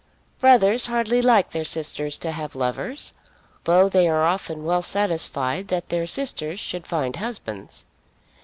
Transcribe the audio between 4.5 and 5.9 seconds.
well satisfied that